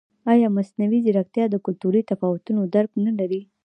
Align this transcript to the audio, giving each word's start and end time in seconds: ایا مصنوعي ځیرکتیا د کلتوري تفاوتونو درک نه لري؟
ایا 0.31 0.47
مصنوعي 0.57 0.99
ځیرکتیا 1.05 1.45
د 1.49 1.55
کلتوري 1.65 2.01
تفاوتونو 2.11 2.61
درک 2.75 2.91
نه 3.05 3.11
لري؟ 3.19 3.41